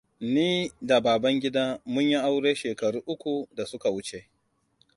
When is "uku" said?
3.13-3.33